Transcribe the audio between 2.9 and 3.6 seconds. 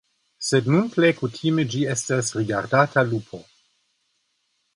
lupo.